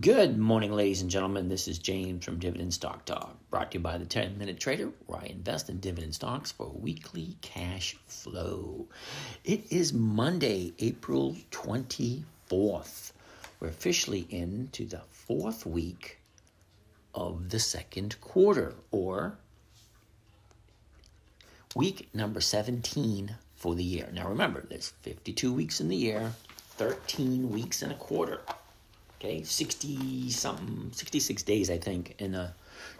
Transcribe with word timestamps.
Good 0.00 0.38
morning, 0.38 0.70
ladies 0.70 1.02
and 1.02 1.10
gentlemen. 1.10 1.48
This 1.48 1.66
is 1.66 1.80
James 1.80 2.24
from 2.24 2.38
Dividend 2.38 2.72
Stock 2.72 3.04
Talk, 3.04 3.36
brought 3.50 3.72
to 3.72 3.78
you 3.78 3.82
by 3.82 3.98
the 3.98 4.04
10 4.04 4.38
Minute 4.38 4.60
Trader, 4.60 4.92
where 5.06 5.18
I 5.18 5.24
invest 5.24 5.68
in 5.68 5.80
dividend 5.80 6.14
stocks 6.14 6.52
for 6.52 6.68
weekly 6.68 7.36
cash 7.42 7.96
flow. 8.06 8.86
It 9.42 9.64
is 9.72 9.92
Monday, 9.92 10.72
April 10.78 11.36
24th. 11.50 13.10
We're 13.58 13.66
officially 13.66 14.28
into 14.30 14.86
the 14.86 15.00
fourth 15.10 15.66
week 15.66 16.20
of 17.12 17.50
the 17.50 17.58
second 17.58 18.20
quarter, 18.20 18.76
or 18.92 19.36
week 21.74 22.08
number 22.14 22.40
17 22.40 23.34
for 23.56 23.74
the 23.74 23.82
year. 23.82 24.08
Now 24.12 24.28
remember, 24.28 24.64
there's 24.70 24.90
52 25.02 25.52
weeks 25.52 25.80
in 25.80 25.88
the 25.88 25.96
year, 25.96 26.34
13 26.76 27.50
weeks 27.50 27.82
in 27.82 27.90
a 27.90 27.96
quarter. 27.96 28.42
Okay, 29.20 29.42
60 29.42 30.30
something, 30.30 30.90
66 30.92 31.42
days, 31.42 31.70
I 31.70 31.78
think, 31.78 32.14
in 32.20 32.36
a 32.36 32.54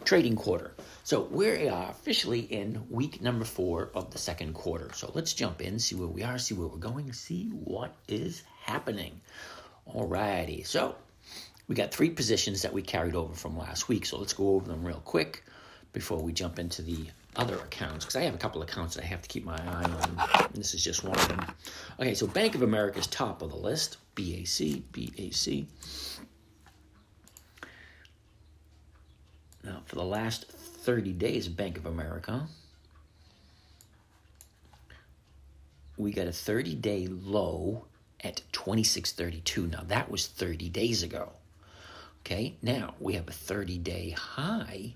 trading 0.04 0.34
quarter. 0.34 0.74
So 1.04 1.28
we 1.30 1.48
are 1.48 1.72
uh, 1.72 1.90
officially 1.90 2.40
in 2.40 2.84
week 2.90 3.22
number 3.22 3.44
four 3.44 3.90
of 3.94 4.10
the 4.10 4.18
second 4.18 4.54
quarter. 4.54 4.90
So 4.94 5.12
let's 5.14 5.32
jump 5.32 5.62
in, 5.62 5.78
see 5.78 5.94
where 5.94 6.08
we 6.08 6.24
are, 6.24 6.36
see 6.36 6.54
where 6.54 6.66
we're 6.66 6.76
going, 6.76 7.12
see 7.12 7.50
what 7.50 7.94
is 8.08 8.42
happening. 8.64 9.20
Alrighty, 9.94 10.66
so 10.66 10.96
we 11.68 11.76
got 11.76 11.92
three 11.92 12.10
positions 12.10 12.62
that 12.62 12.72
we 12.72 12.82
carried 12.82 13.14
over 13.14 13.34
from 13.34 13.56
last 13.56 13.88
week. 13.88 14.04
So 14.04 14.18
let's 14.18 14.32
go 14.32 14.56
over 14.56 14.66
them 14.66 14.84
real 14.84 15.02
quick 15.04 15.44
before 15.92 16.20
we 16.20 16.32
jump 16.32 16.58
into 16.58 16.82
the 16.82 17.06
other 17.36 17.56
accounts 17.56 18.04
because 18.04 18.16
I 18.16 18.22
have 18.22 18.34
a 18.34 18.38
couple 18.38 18.62
accounts 18.62 18.96
that 18.96 19.04
I 19.04 19.06
have 19.06 19.22
to 19.22 19.28
keep 19.28 19.44
my 19.44 19.56
eye 19.56 19.84
on. 19.84 20.48
this 20.54 20.74
is 20.74 20.82
just 20.82 21.04
one 21.04 21.16
of 21.16 21.28
them. 21.28 21.46
Okay, 22.00 22.14
so 22.14 22.26
Bank 22.26 22.54
of 22.54 22.62
America 22.62 22.98
is 22.98 23.06
top 23.06 23.42
of 23.42 23.50
the 23.50 23.56
list. 23.56 23.98
BAC, 24.16 24.82
BAC. 24.92 25.66
Now, 29.68 29.82
for 29.84 29.96
the 29.96 30.04
last 30.04 30.48
30 30.48 31.12
days 31.12 31.46
Bank 31.46 31.76
of 31.76 31.84
America, 31.84 32.46
we 35.98 36.10
got 36.10 36.26
a 36.26 36.32
30 36.32 36.74
day 36.76 37.06
low 37.06 37.84
at 38.24 38.40
26.32. 38.54 39.70
Now, 39.70 39.82
that 39.88 40.10
was 40.10 40.26
30 40.26 40.70
days 40.70 41.02
ago. 41.02 41.32
Okay, 42.20 42.54
now 42.62 42.94
we 42.98 43.12
have 43.14 43.28
a 43.28 43.32
30 43.32 43.76
day 43.78 44.10
high 44.10 44.94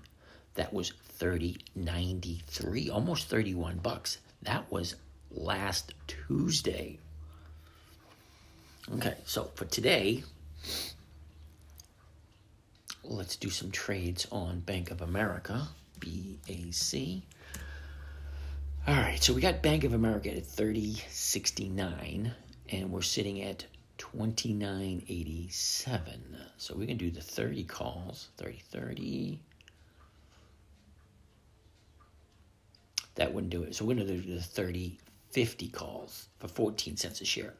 that 0.55 0.73
was 0.73 0.93
30.93, 1.19 2.91
almost 2.91 3.27
31 3.27 3.77
bucks. 3.77 4.17
That 4.41 4.71
was 4.71 4.95
last 5.29 5.93
Tuesday. 6.07 6.97
Okay, 8.95 9.17
so 9.25 9.51
for 9.53 9.65
today, 9.65 10.23
let's 13.03 13.35
do 13.35 13.49
some 13.49 13.71
trades 13.71 14.25
on 14.31 14.61
Bank 14.61 14.91
of 14.91 15.01
America, 15.01 15.67
BAC. 15.99 17.21
All 18.85 18.95
right, 18.95 19.21
so 19.21 19.33
we 19.33 19.41
got 19.41 19.61
Bank 19.61 19.83
of 19.83 19.93
America 19.93 20.29
at 20.29 20.43
30.69 20.43 22.31
and 22.69 22.91
we're 22.91 23.01
sitting 23.01 23.41
at 23.41 23.65
29.87. 23.97 26.07
So 26.57 26.75
we 26.75 26.87
can 26.87 26.97
do 26.97 27.11
the 27.11 27.21
30 27.21 27.63
calls, 27.63 28.29
30 28.37 28.59
30 28.69 29.39
that 33.15 33.33
wouldn't 33.33 33.51
do 33.51 33.63
it. 33.63 33.75
So 33.75 33.85
we're 33.85 33.95
going 33.95 34.07
to 34.07 34.17
do 34.17 34.35
the 34.35 34.41
30 34.41 34.97
50 35.31 35.67
calls 35.69 36.27
for 36.39 36.47
14 36.47 36.97
cents 36.97 37.21
a 37.21 37.25
share. 37.25 37.53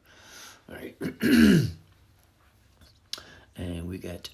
All 0.70 0.76
right. 0.76 0.96
and 3.56 3.88
we 3.88 3.98
got 3.98 4.30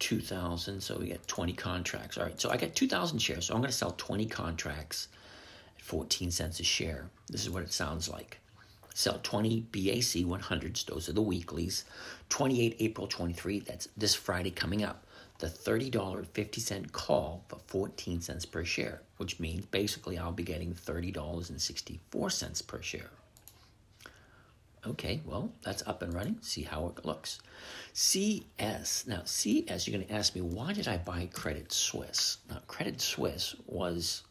2,000, 0.00 0.80
so 0.80 0.98
we 0.98 1.06
get 1.06 1.26
20 1.28 1.52
contracts. 1.52 2.18
All 2.18 2.24
right, 2.24 2.40
so 2.40 2.50
I 2.50 2.56
got 2.56 2.74
2,000 2.74 3.18
shares, 3.18 3.46
so 3.46 3.54
I'm 3.54 3.60
going 3.60 3.70
to 3.70 3.76
sell 3.76 3.92
20 3.92 4.26
contracts 4.26 5.08
at 5.76 5.82
14 5.82 6.30
cents 6.30 6.60
a 6.60 6.64
share. 6.64 7.08
This 7.28 7.42
is 7.42 7.50
what 7.50 7.62
it 7.62 7.72
sounds 7.72 8.08
like. 8.08 8.38
Sell 8.92 9.20
20 9.22 9.60
BAC 9.72 10.24
100s, 10.26 10.84
those 10.86 11.08
are 11.08 11.12
the 11.12 11.22
weeklies. 11.22 11.84
28 12.28 12.76
April 12.80 13.06
23, 13.06 13.60
that's 13.60 13.88
this 13.96 14.14
Friday 14.14 14.50
coming 14.50 14.82
up 14.82 15.06
the 15.40 15.46
$30.50 15.46 16.92
call 16.92 17.42
for 17.48 17.58
14 17.66 18.20
cents 18.20 18.44
per 18.44 18.62
share, 18.62 19.00
which 19.16 19.40
means 19.40 19.64
basically 19.66 20.18
I'll 20.18 20.32
be 20.32 20.42
getting 20.42 20.74
$30.64 20.74 22.66
per 22.66 22.82
share. 22.82 23.10
Okay, 24.86 25.20
well, 25.26 25.52
that's 25.62 25.86
up 25.86 26.00
and 26.00 26.14
running. 26.14 26.38
See 26.40 26.62
how 26.62 26.86
it 26.86 27.04
looks. 27.04 27.40
CS. 27.92 29.04
Now, 29.06 29.22
CS, 29.24 29.86
you're 29.86 29.98
going 29.98 30.08
to 30.08 30.14
ask 30.14 30.34
me, 30.34 30.40
why 30.40 30.72
did 30.72 30.88
I 30.88 30.96
buy 30.96 31.28
Credit 31.32 31.70
Suisse? 31.70 32.38
Now, 32.48 32.60
Credit 32.66 32.98
Suisse 32.98 33.54
was 33.66 34.22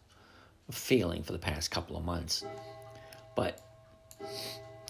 failing 0.71 1.21
for 1.21 1.33
the 1.33 1.39
past 1.39 1.69
couple 1.69 1.97
of 1.97 2.03
months, 2.03 2.43
but 3.35 3.61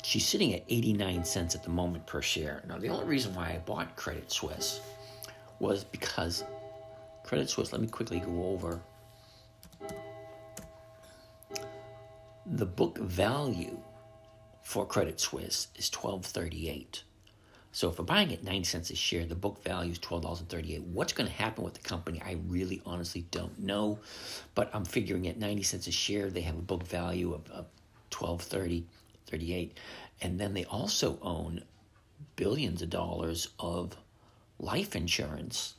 she's 0.02 0.26
sitting 0.26 0.54
at 0.54 0.64
89 0.70 1.26
cents 1.26 1.56
at 1.56 1.64
the 1.64 1.70
moment 1.70 2.08
per 2.08 2.22
share. 2.22 2.64
Now, 2.68 2.78
the 2.78 2.88
only 2.88 3.06
reason 3.06 3.36
why 3.36 3.50
I 3.50 3.58
bought 3.58 3.98
Credit 3.98 4.32
Suisse 4.32 4.80
was 5.60 5.84
because 5.84 6.46
Credit 7.24 7.50
Suisse, 7.50 7.74
let 7.74 7.82
me 7.82 7.88
quickly 7.88 8.20
go 8.20 8.46
over 8.46 8.82
the 12.46 12.66
book 12.66 12.98
value 12.98 13.78
for 14.70 14.86
Credit 14.86 15.20
Suisse 15.20 15.70
is 15.78 15.90
1238. 15.92 17.02
So 17.72 17.90
if 17.90 17.98
I'm 17.98 18.06
buying 18.06 18.32
at 18.32 18.44
90 18.44 18.66
cents 18.66 18.92
a 18.92 18.96
share, 18.96 19.26
the 19.26 19.34
book 19.34 19.64
value 19.64 19.92
is 19.92 19.98
$12.38. 19.98 20.84
What's 20.84 21.12
going 21.12 21.28
to 21.28 21.36
happen 21.36 21.64
with 21.64 21.74
the 21.74 21.80
company? 21.80 22.22
I 22.24 22.38
really 22.48 22.80
honestly 22.86 23.26
don't 23.32 23.58
know. 23.58 23.98
But 24.54 24.70
I'm 24.72 24.86
figuring 24.86 25.28
at 25.28 25.40
90 25.40 25.64
cents 25.64 25.88
a 25.88 25.92
share, 25.92 26.30
they 26.30 26.42
have 26.42 26.54
a 26.54 26.62
book 26.62 26.84
value 26.84 27.34
of, 27.34 27.50
of 27.50 27.66
1230 28.12 28.86
38 29.26 29.76
and 30.22 30.40
then 30.40 30.54
they 30.54 30.66
also 30.66 31.18
own 31.24 31.64
billions 32.36 32.84
of 32.84 32.92
dollars 32.92 33.48
of 33.60 33.98
life 34.60 34.96
insurance 34.96 35.74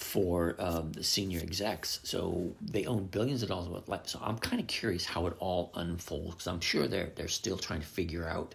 for 0.00 0.56
um, 0.58 0.92
the 0.92 1.04
senior 1.04 1.40
execs. 1.40 2.00
So 2.04 2.54
they 2.60 2.86
own 2.86 3.04
billions 3.06 3.42
of 3.42 3.50
dollars 3.50 3.68
worth 3.68 3.82
of 3.82 3.88
life. 3.88 4.06
So 4.06 4.18
I'm 4.22 4.38
kind 4.38 4.60
of 4.60 4.66
curious 4.66 5.04
how 5.04 5.26
it 5.26 5.36
all 5.38 5.70
unfolds 5.74 6.30
because 6.30 6.46
I'm 6.46 6.60
sure 6.60 6.88
they're 6.88 7.12
they're 7.14 7.28
still 7.28 7.58
trying 7.58 7.80
to 7.80 7.86
figure 7.86 8.26
out 8.26 8.54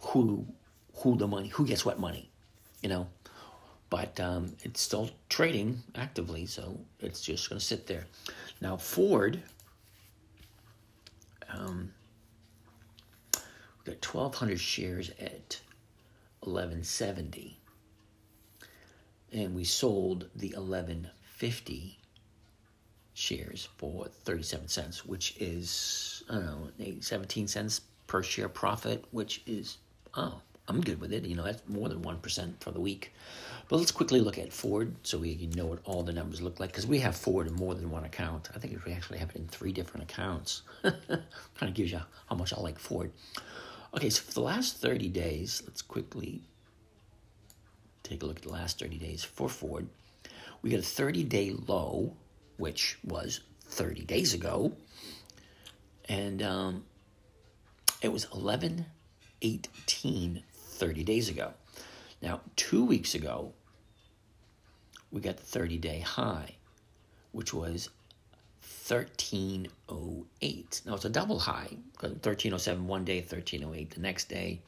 who 0.00 0.46
who 0.94 1.16
the 1.16 1.26
money 1.26 1.48
who 1.48 1.66
gets 1.66 1.84
what 1.84 1.98
money, 1.98 2.30
you 2.82 2.88
know. 2.88 3.08
But 3.90 4.20
um, 4.20 4.54
it's 4.62 4.80
still 4.80 5.10
trading 5.28 5.82
actively, 5.96 6.46
so 6.46 6.78
it's 7.00 7.20
just 7.20 7.48
going 7.48 7.58
to 7.58 7.64
sit 7.64 7.86
there. 7.86 8.06
Now 8.60 8.76
Ford. 8.76 9.42
Um, 11.52 11.92
we 13.34 13.92
got 13.92 14.06
1,200 14.06 14.60
shares 14.60 15.10
at 15.18 15.60
1170 16.42 17.59
and 19.32 19.54
we 19.54 19.64
sold 19.64 20.28
the 20.34 20.48
1150 20.48 21.98
shares 23.14 23.68
for 23.76 24.06
37 24.24 24.68
cents, 24.68 25.04
which 25.04 25.36
is, 25.38 26.22
I 26.30 26.34
don't 26.34 26.78
know, 26.78 26.94
17 27.00 27.48
cents 27.48 27.82
per 28.06 28.22
share 28.22 28.48
profit, 28.48 29.04
which 29.10 29.42
is, 29.46 29.78
oh, 30.14 30.40
I'm 30.68 30.80
good 30.80 31.00
with 31.00 31.12
it. 31.12 31.24
You 31.24 31.36
know, 31.36 31.42
that's 31.42 31.62
more 31.68 31.88
than 31.88 32.00
1% 32.00 32.52
for 32.60 32.70
the 32.70 32.80
week. 32.80 33.12
But 33.68 33.76
let's 33.76 33.90
quickly 33.90 34.20
look 34.20 34.38
at 34.38 34.52
Ford 34.52 34.94
so 35.02 35.18
we 35.18 35.48
know 35.54 35.66
what 35.66 35.80
all 35.84 36.02
the 36.02 36.12
numbers 36.12 36.40
look 36.40 36.60
like 36.60 36.70
because 36.70 36.86
we 36.86 36.98
have 37.00 37.16
Ford 37.16 37.46
in 37.46 37.54
more 37.54 37.74
than 37.74 37.90
one 37.90 38.04
account. 38.04 38.48
I 38.54 38.58
think 38.58 38.84
we 38.84 38.92
actually 38.92 39.18
have 39.18 39.30
it 39.30 39.36
in 39.36 39.46
three 39.48 39.72
different 39.72 40.10
accounts. 40.10 40.62
kind 40.82 41.22
of 41.62 41.74
gives 41.74 41.92
you 41.92 42.00
how 42.28 42.36
much 42.36 42.52
I 42.52 42.60
like 42.60 42.78
Ford. 42.78 43.12
Okay, 43.94 44.10
so 44.10 44.22
for 44.22 44.32
the 44.32 44.40
last 44.40 44.76
30 44.76 45.08
days, 45.08 45.62
let's 45.66 45.82
quickly 45.82 46.42
take 48.10 48.22
a 48.24 48.26
look 48.26 48.36
at 48.38 48.42
the 48.42 48.50
last 48.50 48.80
30 48.80 48.98
days 48.98 49.22
for 49.22 49.48
Ford. 49.48 49.86
We 50.62 50.70
got 50.70 50.80
a 50.80 50.82
30 50.82 51.22
day 51.24 51.52
low, 51.52 52.16
which 52.56 52.98
was 53.04 53.40
30 53.66 54.04
days 54.04 54.34
ago, 54.34 54.72
and 56.08 56.42
um, 56.42 56.84
it 58.02 58.12
was 58.12 58.26
11 58.34 58.86
18 59.42 60.42
30 60.52 61.04
days 61.04 61.28
ago. 61.28 61.52
Now, 62.20 62.40
two 62.56 62.84
weeks 62.84 63.14
ago, 63.14 63.52
we 65.12 65.20
got 65.20 65.36
the 65.36 65.44
30 65.44 65.78
day 65.78 66.00
high, 66.00 66.56
which 67.30 67.54
was 67.54 67.90
1308. 68.88 70.82
Now, 70.84 70.94
it's 70.94 71.04
a 71.04 71.10
double 71.10 71.38
high, 71.38 71.76
1307 72.00 72.88
one 72.88 73.04
day, 73.04 73.20
1308 73.20 73.90
the 73.92 74.00
next 74.00 74.28
day 74.28 74.62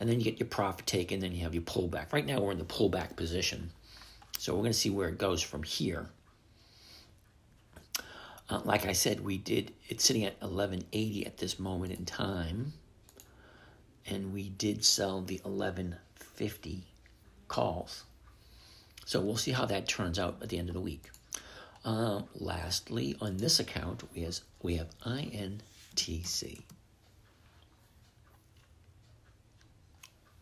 and 0.00 0.08
then 0.08 0.18
you 0.18 0.24
get 0.24 0.40
your 0.40 0.48
profit 0.48 0.86
taken, 0.86 1.20
then 1.20 1.32
you 1.32 1.42
have 1.42 1.54
your 1.54 1.62
pullback. 1.62 2.12
Right 2.12 2.24
now, 2.24 2.40
we're 2.40 2.52
in 2.52 2.58
the 2.58 2.64
pullback 2.64 3.16
position. 3.16 3.70
So 4.38 4.54
we're 4.54 4.60
going 4.60 4.72
to 4.72 4.78
see 4.78 4.88
where 4.88 5.10
it 5.10 5.18
goes 5.18 5.42
from 5.42 5.62
here. 5.62 6.08
Uh, 8.48 8.60
like 8.64 8.86
I 8.86 8.92
said, 8.92 9.20
we 9.20 9.36
did, 9.36 9.74
it's 9.88 10.02
sitting 10.02 10.24
at 10.24 10.40
1180 10.40 11.26
at 11.26 11.36
this 11.36 11.60
moment 11.60 11.92
in 11.92 12.06
time. 12.06 12.72
And 14.06 14.32
we 14.32 14.48
did 14.48 14.84
sell 14.84 15.20
the 15.20 15.40
1150 15.44 16.84
calls. 17.46 18.04
So 19.04 19.20
we'll 19.20 19.36
see 19.36 19.52
how 19.52 19.66
that 19.66 19.86
turns 19.86 20.18
out 20.18 20.38
at 20.40 20.48
the 20.48 20.58
end 20.58 20.70
of 20.70 20.74
the 20.74 20.80
week. 20.80 21.10
Um, 21.84 22.24
lastly, 22.34 23.16
on 23.20 23.36
this 23.36 23.60
account, 23.60 24.02
we, 24.14 24.22
has, 24.22 24.42
we 24.62 24.76
have 24.76 24.88
INTC. 25.00 26.62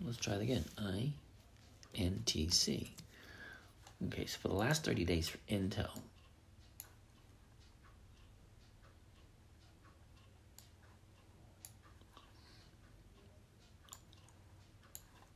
Let's 0.05 0.17
try 0.19 0.35
it 0.35 0.43
again. 0.43 0.65
INTC. 1.97 2.89
Okay, 4.07 4.27
so 4.27 4.39
for 4.39 4.49
the 4.49 4.55
last 4.55 4.85
30 4.85 5.05
days 5.05 5.29
for 5.29 5.39
Intel, 5.51 5.89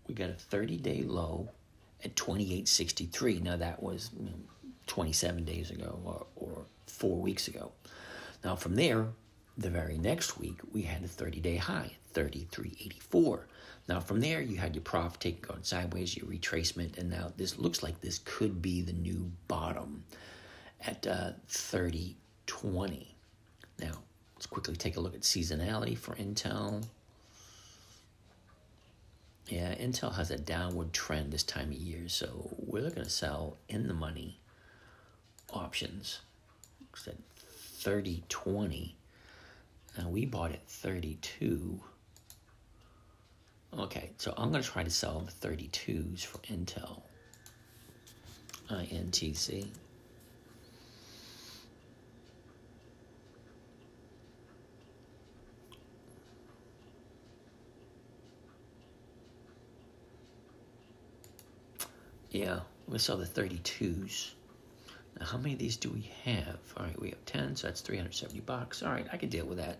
we 0.06 0.14
got 0.14 0.30
a 0.30 0.34
30 0.34 0.76
day 0.76 1.02
low 1.02 1.48
at 2.04 2.14
2863. 2.14 3.40
Now 3.40 3.56
that 3.56 3.82
was 3.82 4.10
you 4.16 4.26
know, 4.26 4.32
27 4.86 5.44
days 5.44 5.70
ago 5.70 5.98
or, 6.04 6.26
or 6.36 6.64
four 6.86 7.16
weeks 7.16 7.48
ago. 7.48 7.72
Now 8.44 8.54
from 8.54 8.76
there, 8.76 9.06
the 9.56 9.70
very 9.70 9.98
next 9.98 10.38
week, 10.38 10.58
we 10.72 10.82
had 10.82 11.02
a 11.02 11.08
30 11.08 11.40
day 11.40 11.56
high, 11.56 11.92
3384. 12.14 13.46
Now 13.88 14.00
from 14.00 14.20
there, 14.20 14.40
you 14.40 14.56
had 14.56 14.74
your 14.74 14.82
profit 14.82 15.20
taking 15.20 15.42
going 15.42 15.62
sideways, 15.62 16.16
your 16.16 16.26
retracement, 16.26 16.98
and 16.98 17.10
now 17.10 17.32
this 17.36 17.58
looks 17.58 17.82
like 17.82 18.00
this 18.00 18.20
could 18.24 18.62
be 18.62 18.80
the 18.80 18.92
new 18.92 19.30
bottom 19.48 20.04
at 20.86 21.06
uh, 21.06 21.30
3020. 21.48 23.14
Now, 23.80 23.92
let's 24.36 24.46
quickly 24.46 24.76
take 24.76 24.96
a 24.96 25.00
look 25.00 25.14
at 25.14 25.20
seasonality 25.22 25.96
for 25.96 26.14
Intel. 26.14 26.84
Yeah, 29.48 29.74
Intel 29.74 30.14
has 30.14 30.30
a 30.30 30.38
downward 30.38 30.92
trend 30.92 31.32
this 31.32 31.42
time 31.42 31.68
of 31.68 31.74
year, 31.74 32.08
so 32.08 32.50
we're 32.58 32.82
looking 32.82 33.02
to 33.02 33.10
sell 33.10 33.58
in 33.68 33.88
the 33.88 33.94
money 33.94 34.38
options. 35.52 36.20
It's 36.92 37.08
at 37.08 37.16
3020. 37.36 38.96
Now 39.98 40.08
we 40.08 40.24
bought 40.24 40.52
at 40.52 40.66
32. 40.68 41.80
Okay, 43.78 44.10
so 44.18 44.34
I'm 44.36 44.50
going 44.50 44.62
to 44.62 44.68
try 44.68 44.82
to 44.82 44.90
sell 44.90 45.20
the 45.20 45.48
32s 45.48 46.24
for 46.24 46.38
Intel. 46.38 47.02
INTC. 48.70 49.68
Yeah, 62.30 62.60
we 62.88 62.98
saw 62.98 63.16
the 63.16 63.26
32s. 63.26 64.32
Now, 65.22 65.28
how 65.28 65.38
many 65.38 65.52
of 65.52 65.60
these 65.60 65.76
do 65.76 65.88
we 65.88 66.10
have? 66.24 66.58
All 66.76 66.84
right, 66.84 67.00
we 67.00 67.10
have 67.10 67.24
10, 67.26 67.54
so 67.54 67.68
that's 67.68 67.80
370 67.80 68.40
bucks. 68.40 68.82
All 68.82 68.90
right, 68.90 69.06
I 69.12 69.16
can 69.16 69.28
deal 69.28 69.46
with 69.46 69.58
that. 69.58 69.78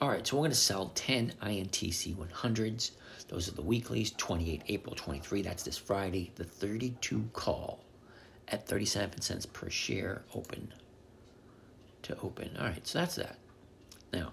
All 0.00 0.08
right, 0.08 0.24
so 0.24 0.36
we're 0.36 0.42
going 0.42 0.52
to 0.52 0.56
sell 0.56 0.92
10 0.94 1.32
INTC 1.42 2.14
100s. 2.14 2.92
Those 3.26 3.48
are 3.48 3.52
the 3.56 3.62
weeklies, 3.62 4.12
28 4.12 4.62
April 4.68 4.94
23. 4.94 5.42
That's 5.42 5.64
this 5.64 5.76
Friday. 5.76 6.30
The 6.36 6.44
32 6.44 7.30
call 7.32 7.80
at 8.46 8.64
37 8.64 9.22
cents 9.22 9.44
per 9.44 9.68
share 9.68 10.22
open 10.36 10.72
to 12.02 12.16
open. 12.20 12.56
All 12.60 12.66
right, 12.66 12.86
so 12.86 13.00
that's 13.00 13.16
that. 13.16 13.38
Now, 14.12 14.32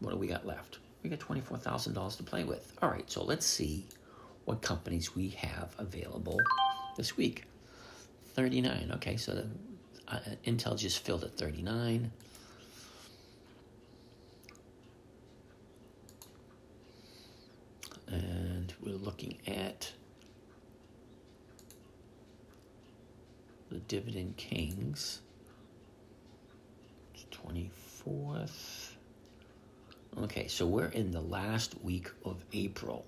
what 0.00 0.10
do 0.10 0.18
we 0.18 0.26
got 0.26 0.46
left? 0.46 0.80
We 1.02 1.08
got 1.08 1.20
$24,000 1.20 2.16
to 2.18 2.22
play 2.24 2.44
with. 2.44 2.74
All 2.82 2.90
right, 2.90 3.10
so 3.10 3.24
let's 3.24 3.46
see 3.46 3.86
what 4.44 4.60
companies 4.60 5.16
we 5.16 5.30
have 5.30 5.74
available 5.78 6.38
this 6.98 7.16
week. 7.16 7.46
39. 8.34 8.92
Okay, 8.96 9.16
so 9.16 9.34
the, 9.34 9.46
uh, 10.08 10.18
Intel 10.46 10.78
just 10.78 11.04
filled 11.04 11.24
at 11.24 11.36
39. 11.36 12.10
And 18.08 18.72
we're 18.82 18.94
looking 18.94 19.38
at 19.46 19.90
the 23.70 23.78
Dividend 23.78 24.36
Kings. 24.36 25.20
24th. 28.04 28.90
Okay, 30.22 30.46
so 30.48 30.66
we're 30.66 30.86
in 30.86 31.10
the 31.10 31.20
last 31.20 31.74
week 31.82 32.10
of 32.24 32.44
April. 32.52 33.04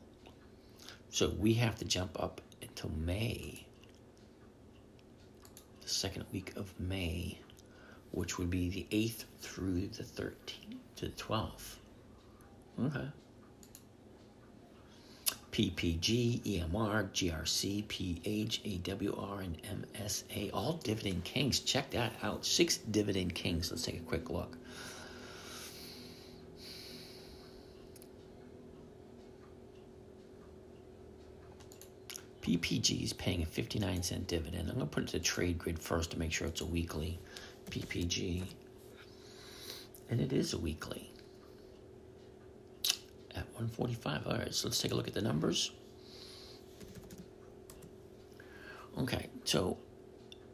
So 1.11 1.31
we 1.39 1.55
have 1.55 1.77
to 1.77 1.85
jump 1.85 2.21
up 2.21 2.41
until 2.61 2.91
May, 2.91 3.66
second 5.97 6.25
week 6.33 6.53
of 6.57 6.79
May, 6.79 7.39
which 8.13 8.39
would 8.39 8.51
be 8.51 8.69
the 8.69 8.87
8th 8.91 9.25
through 9.41 9.89
the 9.89 10.03
13th 10.03 10.77
to 10.97 11.07
the 11.07 11.13
12th. 11.13 11.77
Okay. 12.85 13.09
PPG, 15.53 16.43
EMR, 16.43 17.11
GRC, 17.13 17.89
PH, 17.89 18.63
AWR, 18.65 19.43
and 19.43 19.87
MSA, 19.95 20.51
all 20.53 20.75
dividend 20.85 21.25
kings. 21.25 21.61
Check 21.61 21.91
that 21.93 22.13
out. 22.23 22.45
Six 22.45 22.77
dividend 22.77 23.35
kings. 23.35 23.71
Let's 23.71 23.83
take 23.83 23.97
a 23.97 24.01
quick 24.01 24.29
look. 24.29 24.59
PPG 32.47 33.03
is 33.03 33.13
paying 33.13 33.43
a 33.43 33.47
59 33.47 34.05
cent 34.05 34.29
dividend. 34.29 34.69
I'm 34.69 34.77
going 34.77 34.87
to 34.87 34.95
put 34.95 35.03
it 35.03 35.09
to 35.09 35.19
trade 35.19 35.59
grid 35.59 35.81
first 35.81 36.13
to 36.13 36.19
make 36.19 36.33
sure 36.33 36.47
it's 36.47 36.61
a 36.61 36.65
weekly 36.65 37.19
PPG. 37.71 38.45
And 40.09 40.21
it 40.21 40.33
is 40.33 40.53
a 40.53 40.59
weekly 40.59 41.11
at 43.35 43.47
145. 43.55 44.29
All 44.29 44.35
right, 44.35 44.55
so 44.55 44.69
let's 44.69 44.81
take 44.81 44.93
a 44.93 44.95
look 44.95 45.09
at 45.09 45.15
the 45.15 45.23
numbers. 45.23 45.73
Okay, 48.97 49.27
so 49.43 49.77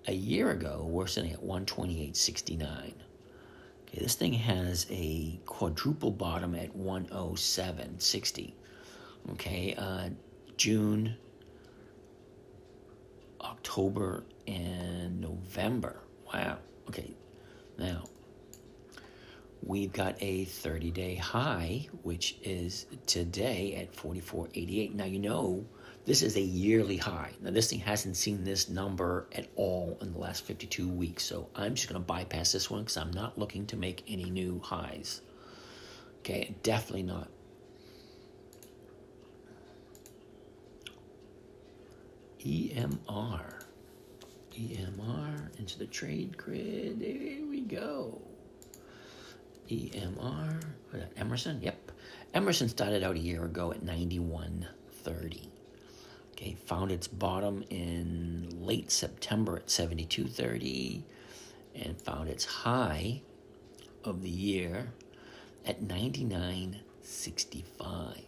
a 0.06 0.15
year 0.15 0.50
ago, 0.50 0.87
we're 0.89 1.06
sitting 1.06 1.33
at 1.33 1.44
128.69. 1.44 2.62
Okay, 2.62 2.94
this 4.00 4.15
thing 4.15 4.33
has 4.33 4.87
a 4.89 5.39
quadruple 5.44 6.11
bottom 6.11 6.55
at 6.55 6.75
107.60. 6.75 8.55
Okay, 9.33 9.75
uh, 9.77 10.09
June 10.56 11.17
October 13.43 14.25
and 14.46 15.20
November. 15.20 16.01
Wow. 16.32 16.58
Okay. 16.89 17.15
Now, 17.79 18.05
we've 19.63 19.93
got 19.93 20.17
a 20.20 20.44
30 20.44 20.91
day 20.91 21.15
high, 21.15 21.89
which 22.03 22.37
is 22.43 22.87
today 23.06 23.75
at 23.77 23.93
44.88. 23.94 24.94
Now, 24.94 25.05
you 25.05 25.19
know, 25.19 25.65
this 26.05 26.22
is 26.22 26.37
a 26.37 26.41
yearly 26.41 26.96
high. 26.96 27.32
Now, 27.41 27.51
this 27.51 27.70
thing 27.70 27.79
hasn't 27.79 28.17
seen 28.17 28.44
this 28.44 28.69
number 28.69 29.29
at 29.32 29.49
all 29.56 29.99
in 30.01 30.13
the 30.13 30.19
last 30.19 30.44
52 30.44 30.89
weeks. 30.89 31.25
So 31.25 31.49
I'm 31.55 31.75
just 31.75 31.89
going 31.89 32.01
to 32.01 32.06
bypass 32.06 32.53
this 32.53 32.70
one 32.70 32.82
because 32.82 32.96
I'm 32.96 33.13
not 33.13 33.39
looking 33.39 33.67
to 33.67 33.77
make 33.77 34.05
any 34.08 34.31
new 34.31 34.61
highs. 34.61 35.22
Okay. 36.20 36.55
Definitely 36.63 37.05
not. 37.05 37.29
EMR. 42.44 43.65
EMR 44.53 45.58
into 45.58 45.79
the 45.79 45.87
trade 45.87 46.37
grid. 46.37 47.01
There 47.01 47.46
we 47.49 47.61
go. 47.61 48.20
EMR. 49.70 50.63
Emerson? 51.17 51.63
Yep. 51.63 51.93
Emerson 52.34 52.69
started 52.69 53.03
out 53.03 53.17
a 53.17 53.20
year 53.20 53.44
ago 53.44 53.72
at 53.72 53.82
91.30. 53.84 55.46
Okay, 56.32 56.56
found 56.67 56.91
its 56.91 57.06
bottom 57.06 57.63
in 57.70 58.49
late 58.61 58.91
September 58.91 59.58
at 59.58 59.69
72.30 59.69 61.03
and 61.77 62.01
found 62.03 62.29
its 62.29 62.44
high 62.44 63.22
of 64.05 64.22
the 64.22 64.31
year 64.31 64.93
at 65.65 65.81
99.65. 65.82 68.19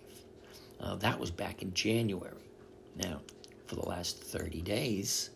Uh, 0.81 0.95
that 0.97 1.19
was 1.19 1.31
back 1.31 1.63
in 1.63 1.73
January. 1.75 2.35
Now, 2.97 3.21
for 3.67 3.77
the 3.77 3.89
last 3.89 4.23
30 4.23 4.63
days. 4.63 5.31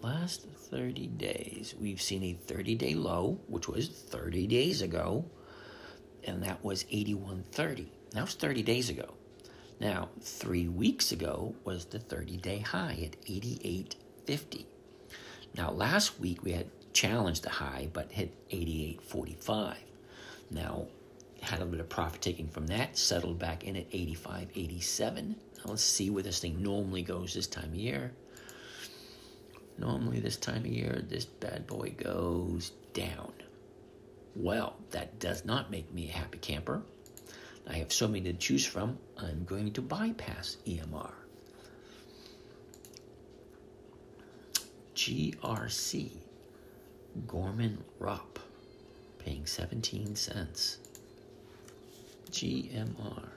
Last 0.00 0.46
30 0.70 1.08
days, 1.08 1.74
we've 1.80 2.00
seen 2.00 2.22
a 2.22 2.32
30 2.32 2.76
day 2.76 2.94
low, 2.94 3.38
which 3.48 3.68
was 3.68 3.88
30 3.88 4.46
days 4.46 4.80
ago, 4.80 5.24
and 6.24 6.42
that 6.44 6.62
was 6.64 6.84
81.30. 6.84 7.86
That 8.12 8.22
was 8.22 8.34
30 8.34 8.62
days 8.62 8.90
ago. 8.90 9.14
Now, 9.80 10.08
three 10.20 10.68
weeks 10.68 11.12
ago 11.12 11.54
was 11.64 11.84
the 11.84 11.98
30 11.98 12.36
day 12.36 12.58
high 12.60 12.98
at 13.04 13.20
88.50. 13.22 14.66
Now, 15.56 15.70
last 15.70 16.20
week 16.20 16.42
we 16.44 16.52
had 16.52 16.66
challenged 16.92 17.42
the 17.44 17.50
high 17.50 17.88
but 17.92 18.12
hit 18.12 18.32
88.45. 18.50 19.76
Now, 20.50 20.86
had 21.40 21.60
a 21.60 21.64
little 21.64 21.72
bit 21.72 21.80
of 21.80 21.88
profit 21.88 22.20
taking 22.20 22.48
from 22.48 22.66
that, 22.68 22.96
settled 22.98 23.38
back 23.38 23.64
in 23.64 23.76
at 23.76 23.86
85, 23.92 24.48
87. 24.54 25.36
Now 25.56 25.70
let's 25.70 25.82
see 25.82 26.10
where 26.10 26.22
this 26.22 26.40
thing 26.40 26.62
normally 26.62 27.02
goes 27.02 27.34
this 27.34 27.46
time 27.46 27.70
of 27.70 27.74
year. 27.74 28.12
Normally, 29.78 30.18
this 30.18 30.36
time 30.36 30.64
of 30.64 30.66
year, 30.66 31.04
this 31.08 31.24
bad 31.24 31.68
boy 31.68 31.94
goes 31.96 32.72
down. 32.94 33.32
Well, 34.34 34.76
that 34.90 35.20
does 35.20 35.44
not 35.44 35.70
make 35.70 35.92
me 35.94 36.08
a 36.08 36.12
happy 36.12 36.38
camper. 36.38 36.82
I 37.66 37.74
have 37.74 37.92
so 37.92 38.08
many 38.08 38.32
to 38.32 38.32
choose 38.32 38.66
from, 38.66 38.98
I'm 39.16 39.44
going 39.44 39.72
to 39.74 39.82
bypass 39.82 40.56
EMR. 40.66 41.12
GRC, 44.96 46.10
Gorman 47.28 47.84
Rupp, 48.00 48.40
paying 49.18 49.46
17 49.46 50.16
cents. 50.16 50.78
GMR. 52.30 53.28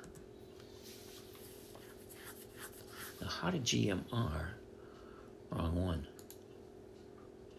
Now, 3.22 3.28
how 3.28 3.52
did 3.52 3.64
GMR? 3.64 4.46
Wrong 5.52 5.76
one. 5.76 6.08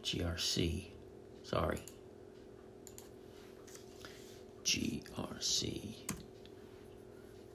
GRC. 0.02 0.86
Sorry. 1.44 1.80
GRC. 4.64 5.94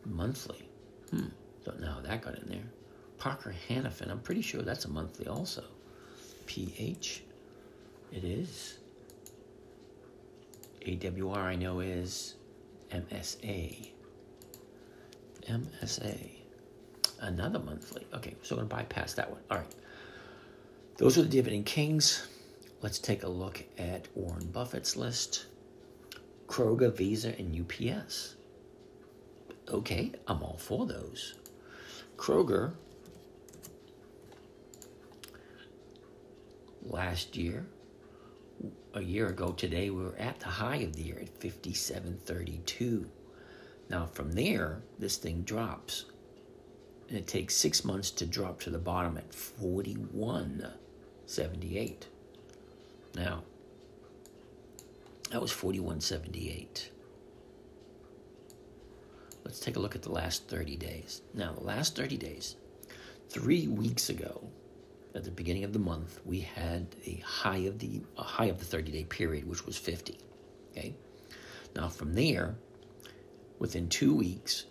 Monthly. 0.06 0.70
Hmm. 1.12 1.26
Don't 1.66 1.80
know 1.82 1.92
how 1.92 2.02
that 2.02 2.22
got 2.22 2.38
in 2.38 2.48
there. 2.48 2.64
Parker 3.18 3.54
Hannifin. 3.68 4.10
I'm 4.10 4.20
pretty 4.20 4.42
sure 4.42 4.62
that's 4.62 4.86
a 4.86 4.90
monthly 4.90 5.28
also. 5.28 5.64
PH. 6.46 7.24
It 8.12 8.24
is. 8.24 8.78
AWR 10.86 11.38
I 11.38 11.56
know 11.56 11.82
is 11.82 12.36
MSA. 12.92 13.92
MSA. 15.50 16.30
Another 17.20 17.60
monthly. 17.60 18.06
Okay, 18.14 18.36
so 18.42 18.56
I'm 18.56 18.60
going 18.60 18.70
to 18.70 18.76
bypass 18.76 19.14
that 19.14 19.30
one. 19.30 19.42
All 19.50 19.58
right. 19.58 19.76
Those 20.98 21.18
are 21.18 21.22
the 21.22 21.30
dividend 21.30 21.66
kings. 21.66 22.28
Let's 22.82 23.00
take 23.00 23.24
a 23.24 23.28
look 23.28 23.64
at 23.78 24.08
Warren 24.16 24.48
Buffett's 24.48 24.96
list 24.96 25.48
Kroger, 26.48 26.96
Visa, 26.96 27.38
and 27.38 27.54
UPS. 27.60 28.36
Okay, 29.70 30.14
I'm 30.28 30.42
all 30.42 30.58
for 30.58 30.86
those. 30.86 31.36
Kroger, 32.16 32.74
last 36.84 37.36
year, 37.36 37.66
a 38.94 39.02
year 39.02 39.28
ago 39.28 39.52
today, 39.52 39.90
we 39.90 40.04
were 40.04 40.16
at 40.18 40.40
the 40.40 40.48
high 40.48 40.78
of 40.78 40.96
the 40.96 41.04
year 41.04 41.20
at 41.20 41.38
57.32. 41.40 43.06
Now, 43.90 44.06
from 44.06 44.32
there, 44.34 44.82
this 45.00 45.18
thing 45.18 45.42
drops. 45.44 46.06
And 47.10 47.18
it 47.18 47.28
takes 47.28 47.56
six 47.56 47.86
months 47.86 48.12
to 48.12 48.26
drop 48.26 48.60
to 48.62 48.70
the 48.70 48.78
bottom 48.78 49.18
at 49.18 49.32
41.78. 49.32 52.04
Now, 53.16 53.44
that 55.32 55.42
was 55.42 55.52
41.78. 55.52 56.90
Let's 59.44 59.60
take 59.60 59.76
a 59.78 59.80
look 59.80 59.96
at 59.96 60.02
the 60.02 60.12
last 60.12 60.50
30 60.50 60.76
days. 60.76 61.22
Now, 61.34 61.54
the 61.54 61.64
last 61.64 61.96
30 61.96 62.18
days, 62.18 62.58
three 63.30 63.68
weeks 63.68 64.10
ago, 64.10 64.50
at 65.16 65.24
the 65.24 65.32
beginning 65.32 65.64
of 65.64 65.74
the 65.74 65.80
month, 65.80 66.20
we 66.26 66.40
had 66.40 66.96
a 67.06 67.16
high 67.26 67.60
of 67.60 67.80
the 67.80 68.02
high 68.16 68.46
of 68.46 68.60
the 68.60 68.66
30 68.66 68.92
day 68.92 69.04
period, 69.04 69.48
which 69.48 69.66
was 69.66 69.78
50. 69.78 70.18
Okay. 70.72 70.96
Now 71.76 71.90
from 71.90 72.14
there, 72.14 72.56
within 73.60 73.90
two 73.90 74.14
weeks, 74.14 74.66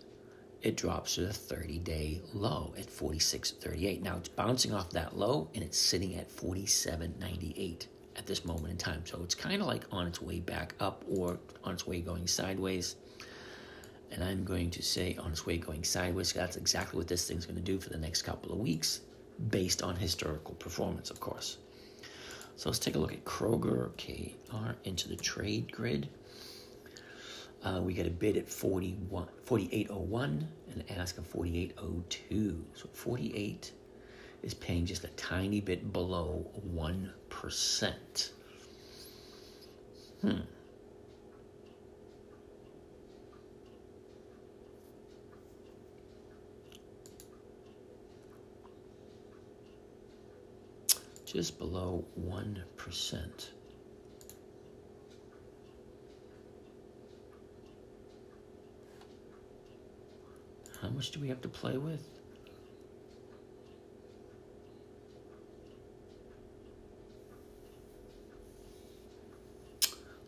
it 0.63 0.77
drops 0.77 1.15
to 1.15 1.23
the 1.23 1.33
30 1.33 1.79
day 1.81 2.21
low 2.33 2.75
at 2.79 2.87
46.38. 2.87 4.03
Now 4.03 4.17
it's 4.17 4.29
bouncing 4.29 4.73
off 4.73 4.91
that 4.91 5.17
low 5.17 5.49
and 5.55 5.63
it's 5.63 5.79
sitting 5.79 6.17
at 6.17 6.31
47.98 6.31 7.87
at 8.17 8.27
this 8.27 8.45
moment 8.45 8.71
in 8.71 8.77
time. 8.77 9.03
So 9.05 9.21
it's 9.23 9.35
kind 9.35 9.61
of 9.61 9.67
like 9.67 9.85
on 9.93 10.07
its 10.07 10.21
way 10.23 10.41
back 10.41 10.75
up 10.81 11.05
or 11.09 11.39
on 11.65 11.75
its 11.75 11.87
way 11.87 12.01
going 12.01 12.27
sideways. 12.27 12.97
And 14.11 14.23
I'm 14.23 14.45
going 14.45 14.71
to 14.71 14.83
say 14.83 15.17
on 15.17 15.33
its 15.33 15.45
way 15.45 15.59
going 15.59 15.85
sideways. 15.85 16.33
That's 16.33 16.57
exactly 16.57 16.99
what 16.99 17.09
this 17.09 17.29
thing's 17.29 17.45
going 17.45 17.57
to 17.57 17.63
do 17.63 17.79
for 17.79 17.91
the 17.91 17.99
next 17.99 18.23
couple 18.23 18.53
of 18.53 18.59
weeks 18.59 19.01
based 19.51 19.83
on 19.83 19.97
historical 19.97 20.55
performance, 20.55 21.11
of 21.11 21.21
course. 21.21 21.59
So 22.57 22.69
let's 22.71 22.79
take 22.79 22.95
a 22.95 22.99
look 22.99 23.13
at 23.13 23.25
Kroger 23.25 23.91
KR 23.99 24.77
into 24.85 25.09
the 25.09 25.17
trade 25.17 25.71
grid. 25.71 26.09
Uh, 27.63 27.81
we 27.83 27.93
get 27.93 28.07
a 28.07 28.11
bid 28.11 28.37
at 28.37 28.49
41, 28.49 29.29
4801 29.45 30.49
and 30.71 30.99
ask 30.99 31.19
of 31.19 31.27
4802. 31.27 32.65
So 32.75 32.89
48 32.93 33.73
is 34.43 34.55
paying 34.55 34.87
just 34.87 35.05
a 35.05 35.09
tiny 35.09 35.61
bit 35.61 35.93
below 35.93 36.47
1%. 36.75 38.31
Hmm. 40.23 40.41
Just 51.27 51.59
below 51.59 52.05
1%. 52.21 53.49
How 60.81 60.89
much 60.91 61.11
do 61.11 61.21
we 61.21 61.29
have 61.29 61.41
to 61.43 61.49
play 61.49 61.77
with? 61.77 62.07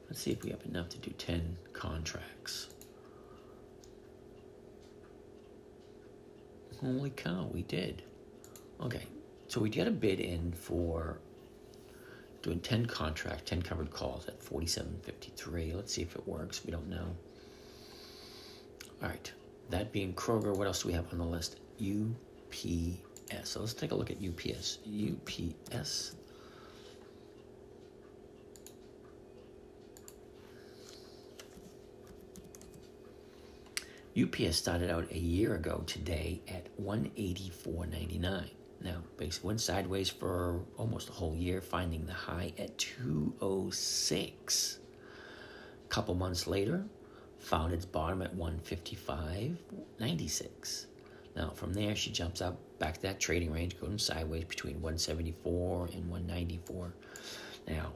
Let's 0.08 0.20
see 0.20 0.32
if 0.32 0.42
we 0.42 0.50
have 0.50 0.64
enough 0.64 0.88
to 0.90 0.98
do 0.98 1.10
10 1.10 1.56
contracts. 1.72 2.68
Holy 6.80 7.10
cow, 7.10 7.48
we 7.52 7.62
did. 7.62 8.02
Okay, 8.80 9.06
so 9.48 9.60
we 9.60 9.70
get 9.70 9.88
a 9.88 9.90
bid 9.90 10.20
in 10.20 10.52
for 10.52 11.18
doing 12.42 12.60
10 12.60 12.86
contract, 12.86 13.46
10 13.46 13.62
covered 13.62 13.90
calls 13.90 14.28
at 14.28 14.40
47.53. 14.40 15.74
Let's 15.74 15.92
see 15.92 16.02
if 16.02 16.14
it 16.14 16.28
works. 16.28 16.64
We 16.64 16.70
don't 16.70 16.88
know. 16.88 17.16
All 19.02 19.08
right. 19.08 19.32
That 19.70 19.90
being 19.90 20.12
Kroger, 20.14 20.54
what 20.56 20.66
else 20.66 20.82
do 20.82 20.88
we 20.88 20.94
have 20.94 21.10
on 21.12 21.18
the 21.18 21.24
list? 21.24 21.56
UPS. 21.80 23.48
So 23.48 23.60
let's 23.60 23.74
take 23.74 23.92
a 23.92 23.94
look 23.94 24.10
at 24.10 24.18
UPS. 24.18 24.78
UPS. 24.86 26.14
UPS 34.20 34.56
started 34.56 34.90
out 34.90 35.10
a 35.12 35.18
year 35.18 35.54
ago 35.54 35.82
today 35.86 36.40
at 36.48 36.66
184.99. 36.82 38.50
Now, 38.80 39.02
basically 39.16 39.48
went 39.48 39.60
sideways 39.60 40.08
for 40.08 40.60
almost 40.76 41.08
a 41.08 41.12
whole 41.12 41.34
year, 41.34 41.60
finding 41.60 42.06
the 42.06 42.12
high 42.12 42.52
at 42.58 42.78
206. 42.78 44.78
A 45.84 45.88
couple 45.88 46.14
months 46.14 46.46
later, 46.46 46.84
found 47.38 47.72
its 47.72 47.84
bottom 47.84 48.22
at 48.22 48.36
155.96. 48.36 50.86
Now, 51.34 51.50
from 51.50 51.72
there, 51.72 51.96
she 51.96 52.10
jumps 52.10 52.40
up 52.40 52.60
back 52.78 52.94
to 52.94 53.02
that 53.02 53.20
trading 53.20 53.52
range, 53.52 53.78
going 53.80 53.98
sideways 53.98 54.44
between 54.44 54.74
174 54.74 55.88
and 55.94 56.08
194. 56.08 56.92
Now, 57.66 57.92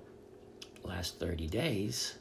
last 0.85 1.21
30 1.21 1.47
days, 1.49 2.17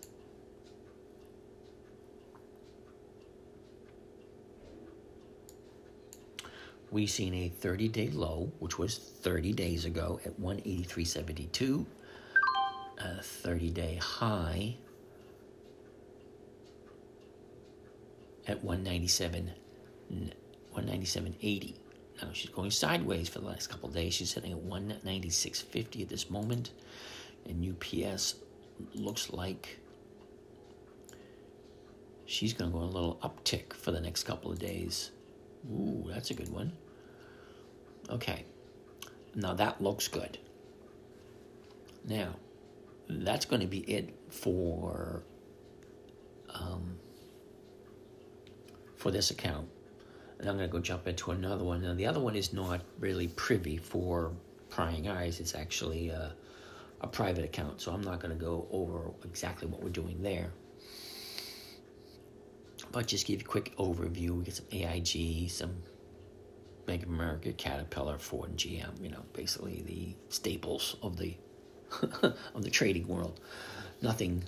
we 6.91 7.07
seen 7.07 7.33
a 7.33 7.50
30 7.50 7.88
day 7.88 8.10
low, 8.10 8.51
which 8.60 8.77
was 8.77 8.98
30 8.98 9.53
days 9.53 9.86
ago 9.86 10.19
at 10.25 10.39
183.72, 10.39 11.86
a 12.98 13.21
30 13.24 13.69
day 13.71 13.95
high 13.95 14.75
at 18.48 18.63
197 18.63 19.51
197.80. 20.75 21.75
Now 22.21 22.29
she's 22.33 22.50
going 22.50 22.71
sideways 22.71 23.29
for 23.29 23.39
the 23.39 23.45
last 23.45 23.69
couple 23.69 23.89
days. 23.89 24.13
She's 24.13 24.29
sitting 24.29 24.51
at 24.51 24.60
196.50 24.60 26.01
at 26.01 26.10
this 26.10 26.29
moment, 26.29 26.71
and 27.45 27.75
UPS 27.75 28.36
looks 28.93 29.31
like 29.31 29.79
she's 32.25 32.53
going 32.53 32.71
to 32.71 32.77
go 32.77 32.83
a 32.83 32.86
little 32.86 33.17
uptick 33.24 33.74
for 33.74 33.91
the 33.91 34.00
next 34.00 34.24
couple 34.24 34.51
of 34.51 34.60
days. 34.60 35.12
Ooh, 35.71 36.05
that's 36.07 36.31
a 36.31 36.33
good 36.33 36.50
one. 36.50 36.71
Okay. 38.11 38.45
Now 39.35 39.53
that 39.53 39.81
looks 39.81 40.07
good. 40.07 40.37
Now, 42.05 42.35
that's 43.07 43.45
going 43.45 43.61
to 43.61 43.67
be 43.67 43.79
it 43.79 44.13
for 44.29 45.23
um, 46.49 46.97
for 48.95 49.11
this 49.11 49.31
account. 49.31 49.67
And 50.39 50.49
I'm 50.49 50.57
going 50.57 50.67
to 50.67 50.71
go 50.71 50.79
jump 50.79 51.07
into 51.07 51.31
another 51.31 51.63
one. 51.63 51.81
Now, 51.81 51.93
the 51.93 52.07
other 52.07 52.19
one 52.19 52.35
is 52.35 52.51
not 52.51 52.81
really 52.99 53.27
privy 53.27 53.77
for 53.77 54.31
prying 54.69 55.07
eyes. 55.07 55.39
It's 55.39 55.53
actually 55.53 56.09
a, 56.09 56.33
a 57.01 57.07
private 57.07 57.45
account. 57.45 57.79
So 57.81 57.91
I'm 57.91 58.01
not 58.01 58.19
going 58.19 58.35
to 58.35 58.43
go 58.43 58.67
over 58.71 59.11
exactly 59.23 59.67
what 59.67 59.83
we're 59.83 59.89
doing 59.89 60.21
there. 60.23 60.51
But 62.91 63.05
just 63.05 63.27
give 63.27 63.41
you 63.41 63.45
a 63.45 63.49
quick 63.49 63.75
overview. 63.77 64.31
We 64.31 64.45
get 64.45 64.55
some 64.55 64.65
AIG, 64.71 65.51
some 65.51 65.75
Bank 66.91 67.03
of 67.03 67.10
America, 67.10 67.53
Caterpillar, 67.53 68.17
Ford, 68.17 68.50
and 68.50 68.60
GM. 68.60 69.01
You 69.01 69.12
know, 69.12 69.24
basically 69.31 69.81
the 69.88 70.13
staples 70.27 70.98
of 71.01 71.15
the 71.15 71.36
of 72.53 72.63
the 72.63 72.69
trading 72.69 73.07
world. 73.07 73.39
Nothing 74.01 74.43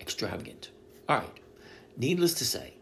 extravagant. 0.00 0.70
All 1.08 1.18
right. 1.18 1.40
Needless 1.96 2.34
to 2.34 2.44
say, 2.44 2.74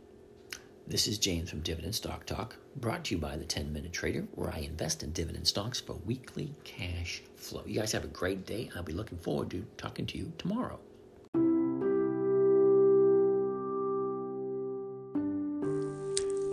this 0.86 1.06
is 1.06 1.18
James 1.18 1.50
from 1.50 1.60
Dividend 1.60 1.94
Stock 1.94 2.24
Talk, 2.24 2.56
brought 2.76 3.04
to 3.04 3.14
you 3.14 3.20
by 3.20 3.36
the 3.36 3.44
10 3.44 3.70
Minute 3.70 3.92
Trader, 3.92 4.26
where 4.34 4.50
I 4.50 4.60
invest 4.60 5.02
in 5.02 5.12
dividend 5.12 5.46
stocks 5.46 5.78
for 5.78 5.96
weekly 6.06 6.54
cash 6.64 7.20
flow. 7.36 7.64
You 7.66 7.78
guys 7.78 7.92
have 7.92 8.04
a 8.04 8.08
great 8.08 8.46
day. 8.46 8.70
I'll 8.74 8.82
be 8.82 8.94
looking 8.94 9.18
forward 9.18 9.50
to 9.50 9.66
talking 9.76 10.06
to 10.06 10.16
you 10.16 10.32
tomorrow. 10.38 10.80